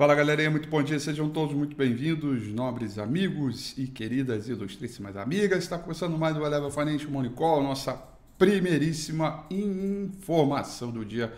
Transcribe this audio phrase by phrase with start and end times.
[0.00, 5.14] Fala galerinha, muito bom dia, sejam todos muito bem-vindos, nobres amigos e queridas e ilustríssimas
[5.14, 5.58] amigas.
[5.62, 8.02] Está começando mais o Eleva Financial Money Call, nossa
[8.38, 11.30] primeiríssima informação do dia.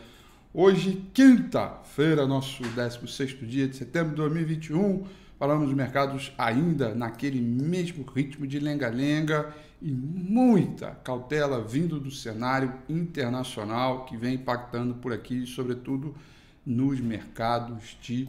[0.54, 8.04] Hoje, quinta-feira, nosso 16 dia de setembro de 2021, falamos dos mercados ainda naquele mesmo
[8.04, 15.46] ritmo de lenga-lenga e muita cautela vindo do cenário internacional que vem impactando por aqui,
[15.46, 16.14] sobretudo
[16.64, 18.28] nos mercados de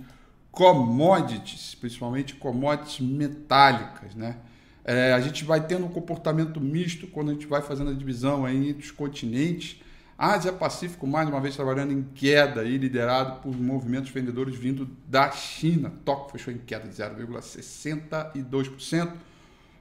[0.53, 4.37] commodities, principalmente commodities metálicas, né?
[4.85, 8.45] É, a gente vai tendo um comportamento misto quando a gente vai fazendo a divisão
[8.45, 9.81] aí entre os continentes.
[10.15, 15.31] Ásia Pacífico, mais uma vez, trabalhando em queda e liderado por movimentos vendedores vindo da
[15.31, 15.91] China.
[16.05, 19.11] Tóquio fechou em queda de 0,62%.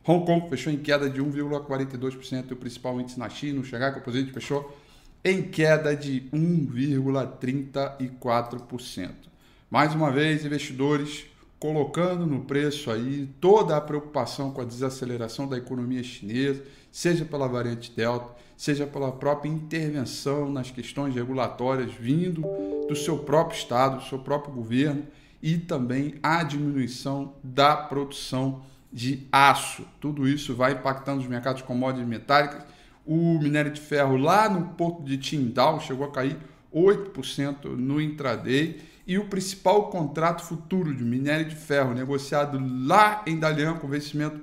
[0.07, 2.49] Hong Kong fechou em queda de 1,42%.
[2.49, 4.75] E o principal índice na China, o Shanghai Composite, fechou
[5.23, 9.32] em queda de 1,34%.
[9.73, 11.25] Mais uma vez, investidores
[11.59, 17.49] colocando no preço aí toda a preocupação com a desaceleração da economia chinesa, seja pela
[17.49, 22.43] variante Delta, seja pela própria intervenção nas questões regulatórias vindo
[22.87, 25.07] do seu próprio estado, do seu próprio governo
[25.43, 29.87] e também a diminuição da produção de aço.
[29.99, 32.63] Tudo isso vai impactando os mercados de commodities metálicas.
[33.07, 36.37] O minério de ferro lá no porto de Tindal chegou a cair
[36.75, 43.39] 8% no intraday e o principal contrato futuro de minério de ferro negociado lá em
[43.39, 44.41] Dalian, com vencimento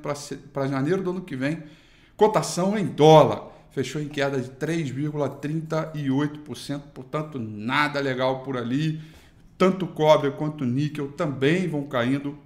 [0.53, 1.63] para janeiro do ano que vem,
[2.17, 9.01] cotação em dólar, fechou em queda de 3,38%, portanto, nada legal por ali.
[9.57, 12.37] Tanto cobre quanto níquel também vão caindo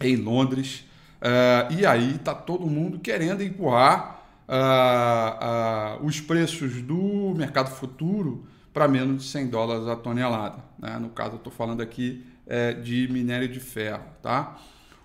[0.00, 0.84] em Londres.
[1.20, 8.44] Uh, e aí está todo mundo querendo empurrar uh, uh, os preços do mercado futuro
[8.76, 10.58] para menos de 100 dólares a tonelada.
[10.78, 10.98] Né?
[10.98, 14.04] No caso, eu estou falando aqui é, de minério de ferro.
[14.22, 14.58] Tá?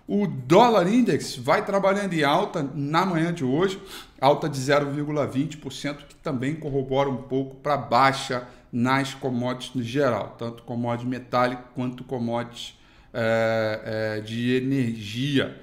[0.06, 3.80] O dólar index vai trabalhando em alta na manhã de hoje,
[4.20, 10.64] alta de 0,20%, que também corrobora um pouco para baixa nas commodities no geral, tanto
[10.64, 12.78] commodity metálico quanto commodities
[13.10, 15.58] é, é, de energia.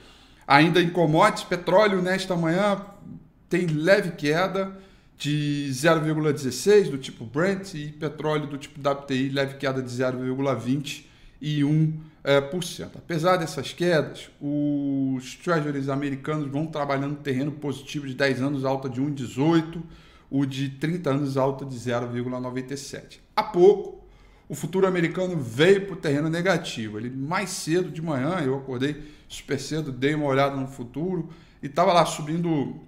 [0.48, 2.82] Ainda em commodities, petróleo nesta manhã
[3.48, 4.76] tem leve queda,
[5.20, 11.94] de 0,16 do tipo Brent e petróleo do tipo WTI leve queda de 0,21%.
[12.22, 12.98] É, por cento.
[12.98, 19.02] Apesar dessas quedas, os treasuries americanos vão trabalhando terreno positivo de 10 anos alta de
[19.02, 19.82] 1,18,
[20.30, 23.20] o de 30 anos alta de 0,97.
[23.34, 24.04] Há pouco,
[24.50, 27.00] o futuro americano veio para o terreno negativo.
[27.00, 31.30] Ele mais cedo de manhã, eu acordei super cedo, dei uma olhada no futuro
[31.64, 32.82] e estava lá subindo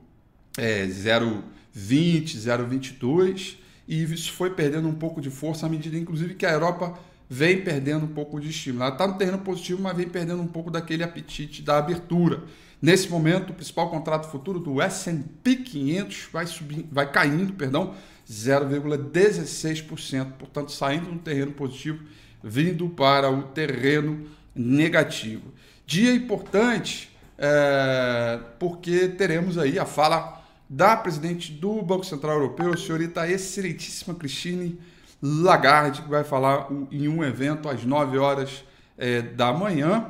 [0.58, 1.44] é, 0,97
[1.76, 3.58] 0,20, 0,22
[3.88, 6.98] e isso foi perdendo um pouco de força à medida, inclusive, que a Europa
[7.30, 8.84] vem perdendo um pouco de estímulo.
[8.84, 12.44] Ela está no terreno positivo, mas vem perdendo um pouco daquele apetite da abertura.
[12.82, 17.94] Nesse momento, o principal contrato futuro do S&P 500 vai, subir, vai caindo, perdão,
[18.30, 22.04] 0,16%, portanto, saindo do terreno positivo,
[22.44, 24.26] vindo para o terreno
[24.56, 25.54] negativo.
[25.86, 30.41] Dia importante, é, porque teremos aí a fala
[30.72, 34.80] da presidente do Banco Central Europeu, a senhorita excelentíssima Christine
[35.22, 38.64] Lagarde, que vai falar em um evento às 9 horas
[38.98, 40.10] é, da manhã.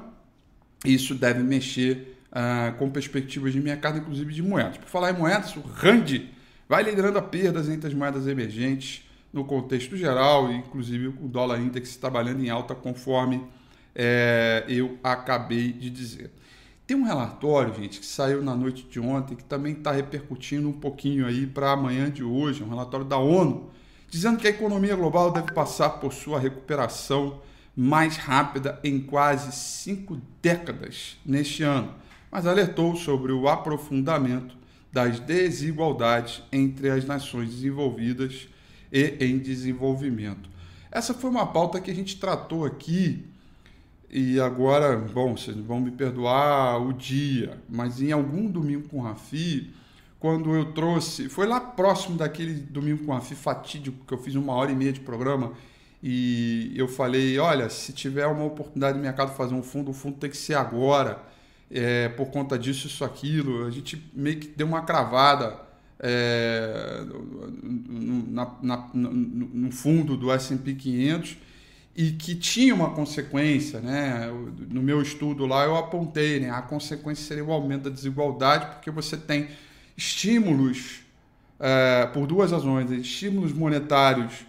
[0.86, 4.78] Isso deve mexer ah, com perspectivas de mercado, inclusive de moedas.
[4.78, 6.30] Por falar em moedas, o RAND
[6.69, 9.04] vai liderando a perdas entre as moedas emergentes
[9.34, 13.44] no contexto geral, inclusive o dólar index trabalhando em alta, conforme
[13.96, 16.30] é, eu acabei de dizer.
[16.92, 20.74] Tem um relatório, gente, que saiu na noite de ontem, que também está repercutindo um
[20.74, 23.70] pouquinho aí para amanhã de hoje, um relatório da ONU,
[24.10, 27.40] dizendo que a economia global deve passar por sua recuperação
[27.74, 31.96] mais rápida em quase cinco décadas neste ano,
[32.30, 34.58] mas alertou sobre o aprofundamento
[34.92, 38.50] das desigualdades entre as nações desenvolvidas
[38.92, 40.50] e em desenvolvimento.
[40.92, 43.31] Essa foi uma pauta que a gente tratou aqui
[44.13, 49.02] e agora, bom, vocês vão me perdoar o dia, mas em algum domingo com o
[49.02, 49.72] Rafi,
[50.19, 54.36] quando eu trouxe, foi lá próximo daquele domingo com o Rafi fatídico, que eu fiz
[54.36, 55.54] uma hora e meia de programa,
[56.04, 60.18] e eu falei, olha, se tiver uma oportunidade no mercado fazer um fundo, o fundo
[60.18, 61.24] tem que ser agora,
[61.72, 63.66] é, por conta disso, isso, aquilo.
[63.66, 65.58] A gente meio que deu uma cravada
[66.00, 67.06] é,
[68.28, 71.38] na, na, no fundo do S&P 500
[71.96, 74.28] e que tinha uma consequência, né?
[74.70, 76.50] No meu estudo lá eu apontei, né?
[76.50, 79.50] A consequência seria o aumento da desigualdade, porque você tem
[79.98, 81.02] estímulos
[81.60, 84.46] é, por duas razões: estímulos monetários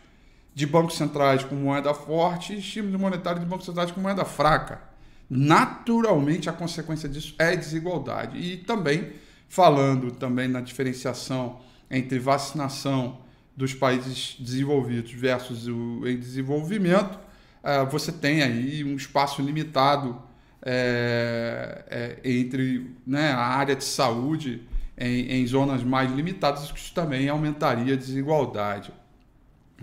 [0.54, 4.80] de bancos centrais com moeda forte e estímulo monetário de bancos centrais com moeda fraca.
[5.28, 8.38] Naturalmente, a consequência disso é desigualdade.
[8.38, 9.12] E também,
[9.48, 11.60] falando também na diferenciação
[11.90, 13.18] entre vacinação
[13.56, 17.18] dos países desenvolvidos versus o em desenvolvimento,
[17.62, 20.20] uh, você tem aí um espaço limitado
[20.64, 24.62] é, é, entre né, a área de saúde
[24.96, 28.92] em, em, zonas mais limitadas, isso também aumentaria a desigualdade.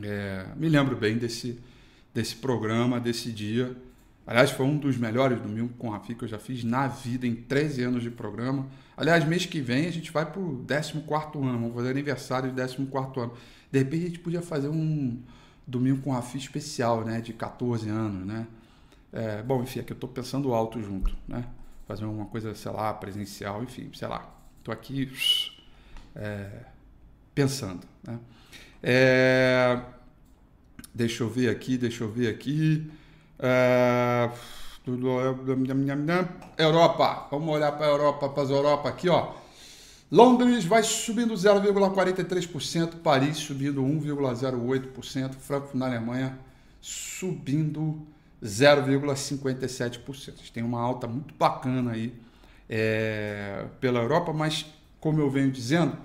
[0.02, 1.60] É, me lembro bem desse,
[2.14, 3.76] desse programa, desse dia.
[4.26, 7.36] Aliás, foi um dos melhores domingos com Rafi que eu já fiz na vida, em
[7.36, 8.68] 13 anos de programa.
[8.96, 10.94] Aliás, mês que vem a gente vai para o 14
[11.36, 13.34] ano, vamos fazer aniversário de 14 ano.
[13.72, 15.20] De repente a gente podia fazer um
[15.70, 17.22] domingo com Rafi especial, né?
[17.22, 18.48] De 14 anos, né?
[19.12, 21.46] É, bom, enfim, aqui eu estou pensando alto junto, né?
[21.88, 24.30] Fazer uma coisa, sei lá, presencial, enfim, sei lá.
[24.60, 25.12] Estou aqui
[26.16, 26.50] é,
[27.34, 28.20] pensando, né?
[28.82, 29.82] É,
[30.94, 32.92] deixa eu ver aqui, deixa eu ver aqui.
[33.40, 34.30] É,
[36.58, 39.39] Europa, vamos olhar para a Europa, para as Europa aqui, ó.
[40.12, 46.40] Londres vai subindo 0,43%, Paris subindo 1,08%, Frankfurt na Alemanha
[46.82, 48.02] subindo
[48.44, 50.34] 0,57%.
[50.34, 52.14] A gente tem uma alta muito bacana aí
[52.68, 54.66] é, pela Europa, mas
[55.00, 55.96] como eu venho dizendo,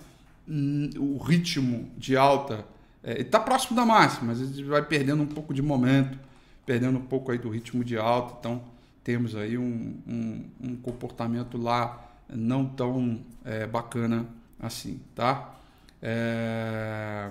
[0.47, 2.67] hum, o ritmo de alta
[3.03, 6.19] está é, próximo da máxima, mas vai perdendo um pouco de momento,
[6.67, 8.63] perdendo um pouco aí do ritmo de alta, então
[9.03, 14.27] temos aí um, um, um comportamento lá não tão é, bacana
[14.61, 15.55] assim, tá?
[16.03, 17.31] É...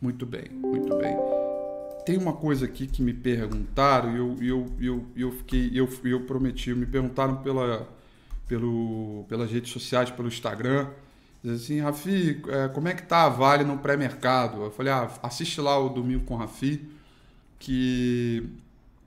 [0.00, 1.16] Muito bem, muito bem.
[2.04, 6.20] Tem uma coisa aqui que me perguntaram e eu, eu, eu, eu, fiquei, eu, eu
[6.26, 7.88] prometi, me perguntaram pela,
[8.46, 10.88] pelo, pelas redes sociais, pelo Instagram,
[11.52, 14.62] assim, Rafi, é, como é que tá a Vale no pré-mercado?
[14.64, 16.86] Eu falei, ah, assiste lá o Domingo com Rafi,
[17.58, 18.46] que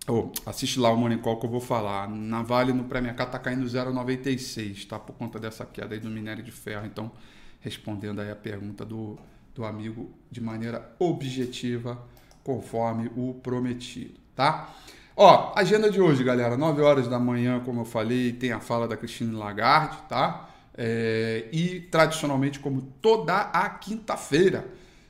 [0.09, 2.07] Oh, assiste lá o Morning Call que eu vou falar.
[2.07, 4.98] Na Vale, no pré-mercado, está caindo 0,96, tá?
[4.98, 6.86] Por conta dessa queda aí do minério de ferro.
[6.86, 7.12] Então,
[7.59, 9.19] respondendo aí a pergunta do,
[9.54, 12.01] do amigo de maneira objetiva,
[12.42, 14.74] conforme o prometido, tá?
[15.13, 16.56] Ó, agenda de hoje, galera.
[16.56, 20.50] 9 horas da manhã, como eu falei, tem a fala da Cristina Lagarde, tá?
[20.77, 24.65] É, e, tradicionalmente, como toda a quinta-feira,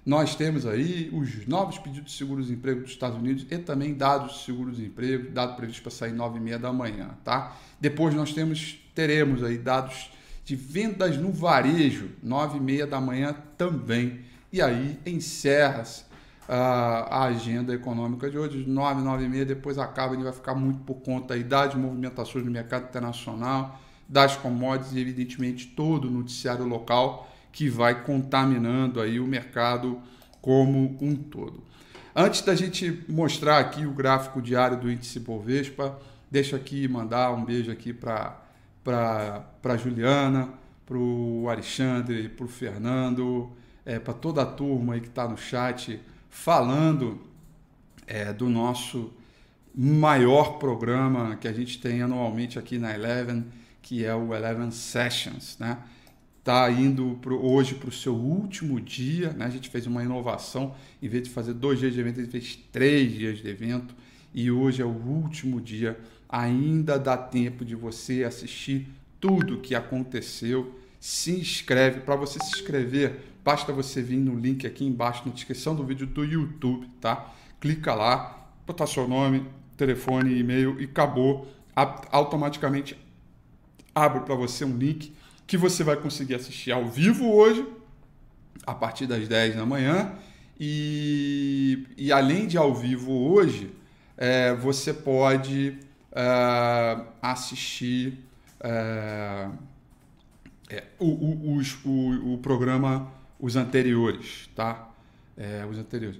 [0.07, 4.45] nós temos aí os novos pedidos de seguro-desemprego dos Estados Unidos e também dados de
[4.45, 7.57] seguro-desemprego, dado previsto para sair 9 e meia da manhã, tá?
[7.77, 10.09] Depois nós temos, teremos aí dados
[10.45, 14.21] de vendas no varejo, 9 e meia da manhã também.
[14.49, 16.05] E aí encerra-se
[16.47, 20.55] a, a agenda econômica de hoje, 9, 9 e meia, depois acaba, gente vai ficar
[20.55, 26.11] muito por conta aí das movimentações no mercado internacional, das commodities e evidentemente todo o
[26.11, 29.99] noticiário local que vai contaminando aí o mercado
[30.39, 31.63] como um todo.
[32.15, 35.99] Antes da gente mostrar aqui o gráfico diário do índice Bovespa,
[36.29, 38.43] deixa aqui mandar um beijo aqui para
[38.83, 40.53] para Juliana,
[40.85, 43.51] para o Alexandre, para o Fernando,
[43.83, 45.99] é, para toda a turma aí que está no chat
[46.29, 47.19] falando
[48.05, 49.11] é, do nosso
[49.73, 53.47] maior programa que a gente tem anualmente aqui na Eleven,
[53.81, 55.79] que é o Eleven Sessions, né?
[56.47, 59.33] Está indo pro, hoje para o seu último dia.
[59.33, 59.45] Né?
[59.45, 60.73] A gente fez uma inovação,
[61.03, 63.93] em vez de fazer dois dias de evento, a gente fez três dias de evento
[64.33, 65.99] e hoje é o último dia.
[66.29, 68.87] Ainda dá tempo de você assistir
[69.19, 70.79] tudo que aconteceu.
[71.01, 71.99] Se inscreve.
[71.99, 76.07] Para você se inscrever, basta você vir no link aqui embaixo na descrição do vídeo
[76.07, 77.33] do YouTube, tá?
[77.59, 81.45] Clica lá, botar seu nome, telefone, e-mail e acabou.
[82.09, 82.97] Automaticamente
[83.93, 85.11] abre para você um link
[85.47, 87.65] que você vai conseguir assistir ao vivo hoje,
[88.65, 90.13] a partir das 10 da manhã.
[90.59, 93.71] E, e além de ao vivo hoje,
[94.17, 95.79] é, você pode
[96.11, 98.19] é, assistir
[98.59, 99.49] é,
[100.69, 104.89] é o, o, os, o, o, programa, os anteriores, tá?
[105.37, 106.19] É, os anteriores.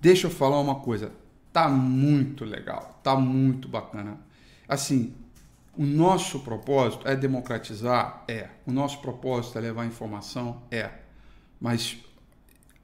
[0.00, 1.12] Deixa eu falar uma coisa,
[1.52, 4.18] tá muito legal, tá muito bacana.
[4.66, 5.14] Assim,
[5.76, 8.24] o nosso propósito é democratizar?
[8.28, 8.48] É.
[8.66, 10.62] O nosso propósito é levar informação?
[10.70, 10.90] É.
[11.60, 11.98] Mas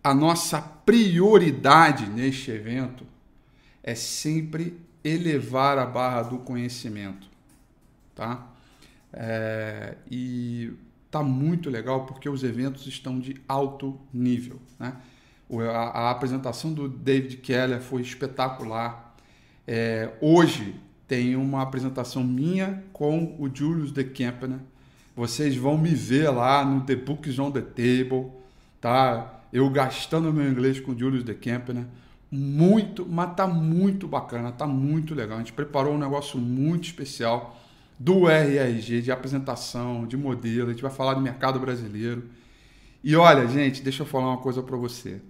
[0.03, 3.07] a nossa prioridade neste evento
[3.83, 7.29] é sempre elevar a barra do conhecimento,
[8.15, 8.47] tá?
[9.13, 10.73] É, e
[11.11, 14.97] tá muito legal porque os eventos estão de alto nível, né?
[15.73, 19.17] A, a apresentação do David Keller foi espetacular.
[19.67, 20.81] É, hoje
[21.11, 24.61] tem uma apresentação minha com o Julius de Kempner.
[25.17, 28.29] Vocês vão me ver lá no The Books on the Table,
[28.81, 29.43] tá?
[29.53, 31.85] Eu gastando meu inglês com Julius de Kempner.
[32.31, 35.39] Muito, mas tá muito bacana, tá muito legal.
[35.39, 37.61] A gente preparou um negócio muito especial
[37.99, 40.69] do RRG, de apresentação, de modelo.
[40.69, 42.23] A gente vai falar do mercado brasileiro.
[43.03, 45.21] E olha, gente, deixa eu falar uma coisa para você.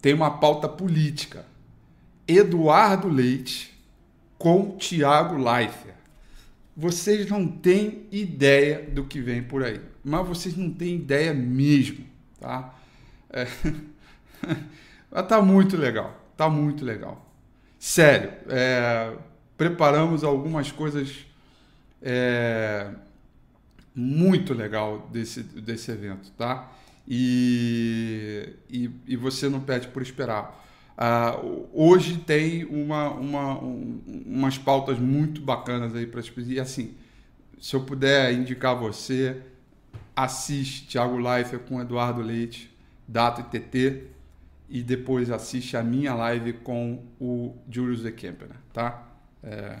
[0.00, 1.44] Tem uma pauta política.
[2.28, 3.73] Eduardo Leite
[4.44, 5.94] com Tiago Leifert.
[6.76, 12.04] Vocês não têm ideia do que vem por aí, mas vocês não têm ideia mesmo,
[12.38, 12.74] tá?
[13.30, 13.46] É...
[15.26, 17.26] tá muito legal, tá muito legal.
[17.78, 19.14] Sério, é...
[19.56, 21.24] preparamos algumas coisas
[22.02, 22.90] é...
[23.94, 26.70] muito legal desse, desse evento, tá?
[27.08, 30.63] E, e, e você não pede por esperar.
[30.96, 36.94] Uh, hoje tem uma, uma, um, umas pautas muito bacanas aí para E assim,
[37.60, 39.40] se eu puder indicar você,
[40.14, 42.72] assiste Thiago Life com Eduardo Leite,
[43.08, 44.04] Data e TT,
[44.68, 49.08] e depois assiste a minha live com o Julius de Kemper, tá?
[49.42, 49.78] É,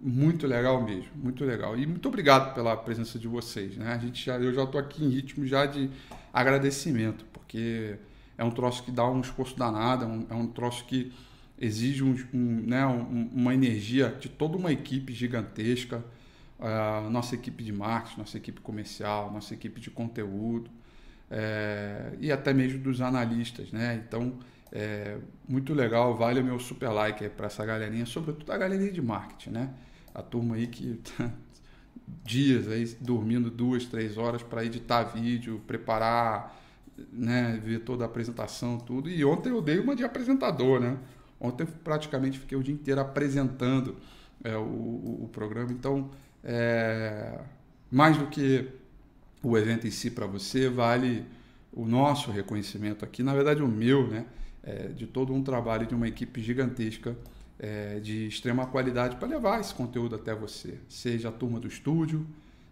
[0.00, 1.78] muito legal mesmo, muito legal.
[1.78, 3.92] E muito obrigado pela presença de vocês, né?
[3.92, 5.90] A gente já, eu já estou aqui em ritmo já de
[6.32, 7.96] agradecimento, porque
[8.36, 11.12] é um troço que dá um esforço danado, é um, é um troço que
[11.58, 16.04] exige um, um, né, uma energia de toda uma equipe gigantesca,
[16.58, 20.70] uh, nossa equipe de marketing, nossa equipe comercial, nossa equipe de conteúdo
[21.30, 24.02] é, e até mesmo dos analistas, né?
[24.06, 24.38] Então,
[24.72, 29.02] é muito legal, vale o meu super like para essa galerinha, sobretudo a galerinha de
[29.02, 29.70] marketing, né?
[30.14, 31.30] A turma aí que tá
[32.24, 36.56] dias aí dormindo duas, três horas para editar vídeo, preparar
[37.12, 39.08] né, ver toda a apresentação, tudo.
[39.08, 40.98] E ontem eu dei uma de apresentador, né?
[41.38, 43.96] Ontem eu praticamente fiquei o dia inteiro apresentando
[44.42, 44.62] é, o,
[45.24, 45.72] o, programa.
[45.72, 46.10] Então,
[46.42, 47.38] é,
[47.90, 48.68] mais do que
[49.42, 51.24] o evento em si para você, vale
[51.72, 54.26] o nosso reconhecimento aqui, na verdade o meu, né?
[54.62, 57.16] É, de todo um trabalho de uma equipe gigantesca
[57.56, 62.26] é, de extrema qualidade para levar esse conteúdo até você, seja a turma do estúdio,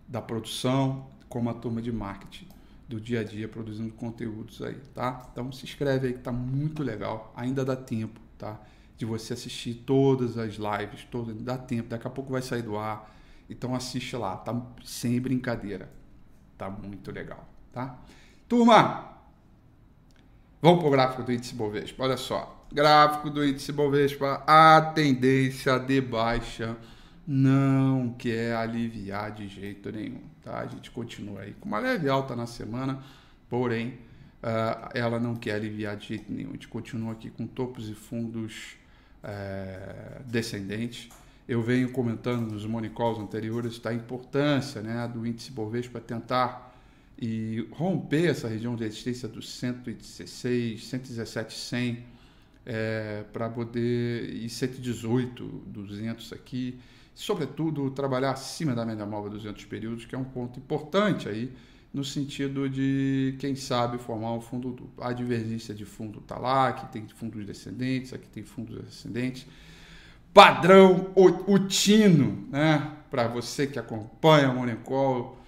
[0.09, 2.49] da produção, como a turma de marketing
[2.88, 5.26] do dia a dia produzindo conteúdos aí, tá?
[5.33, 8.61] Então se inscreve aí que tá muito legal, ainda dá tempo, tá?
[8.97, 12.76] De você assistir todas as lives, todo, dá tempo, daqui a pouco vai sair do
[12.76, 13.12] ar.
[13.49, 15.91] Então assiste lá, tá sem brincadeira.
[16.57, 17.99] Tá muito legal, tá?
[18.49, 19.19] Turma,
[20.62, 22.05] vamos pro gráfico do índice Bovespa.
[22.05, 26.76] Olha só, gráfico do índice Bovespa, a tendência de baixa
[27.26, 30.21] não quer aliviar de jeito nenhum.
[30.43, 30.61] Tá?
[30.61, 33.02] A gente continua aí com uma leve alta na semana,
[33.49, 33.88] porém
[34.43, 36.50] uh, ela não quer aliviar de jeito nenhum.
[36.50, 38.76] A gente continua aqui com topos e fundos
[39.23, 41.09] uh, descendentes.
[41.49, 46.75] Eu venho comentando nos monicalls anteriores tá, a importância né, do índice Bovespa tentar
[47.19, 52.04] e romper essa região de resistência dos 116, 117, 100
[52.66, 56.81] é, para poder e 118, 200 aqui
[57.14, 61.52] sobretudo trabalhar acima da média móvel 200 períodos, que é um ponto importante aí
[61.92, 65.04] no sentido de, quem sabe, formar um fundo duplo.
[65.04, 69.47] A divergência de fundo está lá, aqui tem fundos descendentes, aqui tem fundos ascendentes.
[70.33, 71.12] Padrão
[71.47, 72.97] Utino, né?
[73.09, 75.38] Para você que acompanha o Monicol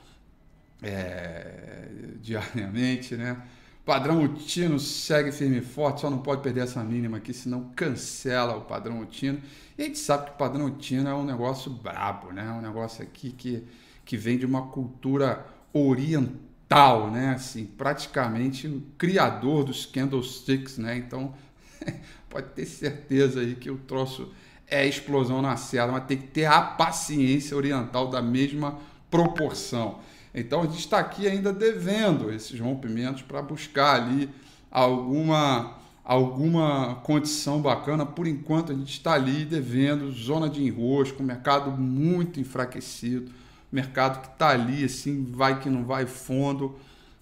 [0.80, 1.88] é,
[2.22, 3.42] diariamente, né?
[3.86, 8.56] Padrão Utino segue firme e forte, só não pode perder essa mínima aqui, senão cancela
[8.56, 9.40] o padrão Utino.
[9.78, 12.50] E a gente sabe que o padrão Utino é um negócio brabo, né?
[12.50, 13.62] Um negócio aqui que,
[14.04, 17.34] que vem de uma cultura oriental, né?
[17.36, 20.96] Assim, praticamente o criador dos candlesticks, né?
[20.96, 21.32] Então,
[22.28, 24.32] pode ter certeza aí que o troço
[24.66, 30.00] é explosão na cela, mas tem que ter a paciência oriental da mesma proporção.
[30.36, 34.28] Então a gente está aqui ainda devendo esses rompimentos para buscar ali
[34.70, 38.04] alguma, alguma condição bacana.
[38.04, 43.32] Por enquanto a gente está ali devendo, zona de enrosco, mercado muito enfraquecido,
[43.72, 46.76] mercado que está ali assim, vai que não vai fundo.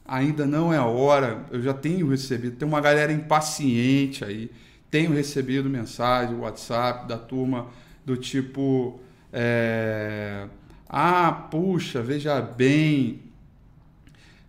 [0.05, 1.47] Ainda não é a hora.
[1.53, 4.51] Eu já tenho recebido, tem uma galera impaciente aí.
[4.91, 7.69] Tenho recebido mensagem, WhatsApp da turma
[8.05, 8.99] do tipo.
[9.33, 10.49] É
[10.97, 13.21] ah, puxa, veja bem,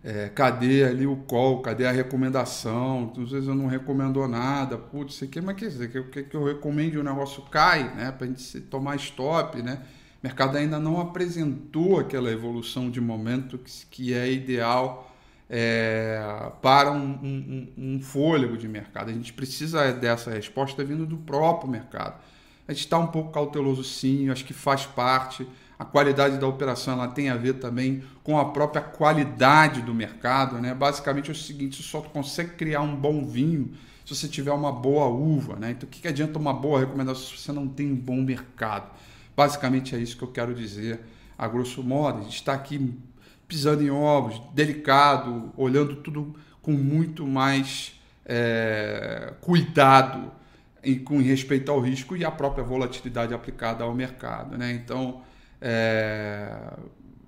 [0.04, 3.12] é, cadê ali o call, cadê a recomendação?
[3.20, 6.36] Às vezes eu não recomendou nada, putz, isso aqui, mas quer dizer, que, que, que
[6.36, 8.12] eu recomendo o negócio cai, né?
[8.12, 9.82] Para a gente tomar stop, né?
[10.22, 15.12] O mercado ainda não apresentou aquela evolução de momento que, que é ideal
[15.50, 19.10] é, para um, um, um, fôlego de mercado.
[19.10, 22.22] A gente precisa dessa resposta vindo do próprio mercado.
[22.68, 25.44] A gente está um pouco cauteloso sim, acho que faz parte.
[25.78, 30.56] A qualidade da operação ela tem a ver também com a própria qualidade do mercado.
[30.56, 30.74] Né?
[30.74, 33.72] Basicamente é o seguinte: você só consegue criar um bom vinho
[34.04, 35.56] se você tiver uma boa uva.
[35.56, 35.72] Né?
[35.72, 38.90] Então, o que, adianta uma boa recomendação se você não tem um bom mercado?
[39.36, 41.00] Basicamente é isso que eu quero dizer,
[41.36, 42.20] a grosso modo.
[42.20, 42.94] A gente está aqui
[43.46, 50.32] pisando em ovos, delicado, olhando tudo com muito mais é, cuidado
[50.82, 54.56] em, com respeito ao risco e à própria volatilidade aplicada ao mercado.
[54.56, 54.72] Né?
[54.72, 55.20] Então,
[55.60, 56.74] é,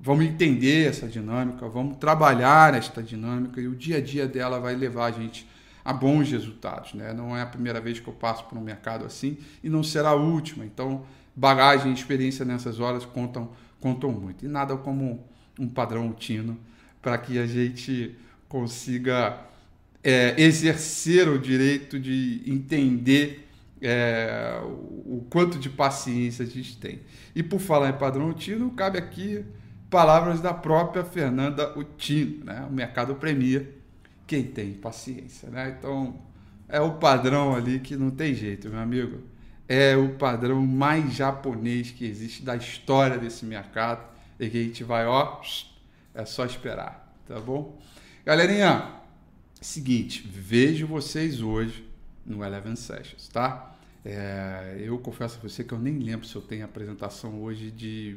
[0.01, 4.75] vamos entender essa dinâmica, vamos trabalhar esta dinâmica e o dia a dia dela vai
[4.75, 5.47] levar a gente
[5.85, 6.95] a bons resultados.
[6.95, 7.13] Né?
[7.13, 10.11] Não é a primeira vez que eu passo por um mercado assim e não será
[10.11, 10.65] a última.
[10.65, 11.05] Então,
[11.35, 14.45] bagagem e experiência nessas horas contam, contam muito.
[14.45, 15.25] E nada como
[15.59, 16.59] um padrão tino
[17.01, 18.15] para que a gente
[18.49, 19.39] consiga
[20.03, 23.48] é, exercer o direito de entender
[23.81, 27.01] é, o, quanto de paciência a gente tem.
[27.35, 29.45] E por falar em padrão Utino, cabe aqui
[29.91, 32.67] palavras da própria Fernanda Utino, né?
[32.69, 33.69] O mercado premia
[34.27, 35.75] quem tem paciência, né?
[35.79, 36.19] Então
[36.69, 39.23] é o padrão ali que não tem jeito, meu amigo.
[39.67, 44.03] É o padrão mais japonês que existe da história desse mercado
[44.39, 45.41] e que a gente vai, ó,
[46.15, 47.79] é só esperar, tá bom?
[48.25, 48.95] Galerinha,
[49.61, 51.88] seguinte, vejo vocês hoje
[52.29, 53.75] no Eleven Sessions, tá?
[54.05, 58.17] É, eu confesso a você que eu nem lembro se eu tenho apresentação hoje de,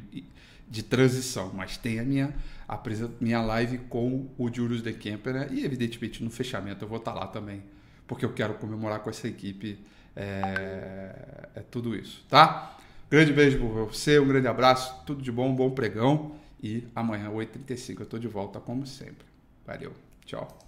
[0.68, 2.34] de transição, mas tem a minha,
[2.68, 2.80] a
[3.20, 5.48] minha live com o Julius de Kemper né?
[5.50, 7.62] e, evidentemente, no fechamento eu vou estar lá também,
[8.06, 9.78] porque eu quero comemorar com essa equipe
[10.14, 12.78] é, é tudo isso, tá?
[13.10, 17.28] Grande beijo para você, um grande abraço, tudo de bom, um bom pregão e amanhã,
[17.28, 19.26] 8h35, eu estou de volta como sempre.
[19.66, 19.92] Valeu,
[20.24, 20.58] tchau.